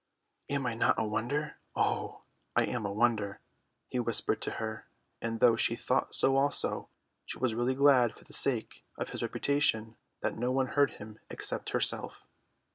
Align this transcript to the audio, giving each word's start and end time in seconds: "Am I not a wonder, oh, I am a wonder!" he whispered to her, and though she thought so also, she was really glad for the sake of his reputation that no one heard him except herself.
"Am 0.49 0.65
I 0.65 0.73
not 0.73 0.95
a 0.97 1.05
wonder, 1.07 1.59
oh, 1.75 2.23
I 2.55 2.65
am 2.65 2.87
a 2.87 2.91
wonder!" 2.91 3.39
he 3.87 3.99
whispered 3.99 4.41
to 4.41 4.51
her, 4.57 4.87
and 5.21 5.39
though 5.39 5.55
she 5.55 5.75
thought 5.75 6.15
so 6.15 6.37
also, 6.37 6.89
she 7.23 7.37
was 7.37 7.53
really 7.53 7.75
glad 7.75 8.15
for 8.15 8.23
the 8.23 8.33
sake 8.33 8.83
of 8.97 9.09
his 9.11 9.21
reputation 9.21 9.97
that 10.21 10.35
no 10.35 10.51
one 10.51 10.69
heard 10.69 10.93
him 10.93 11.19
except 11.29 11.69
herself. 11.69 12.23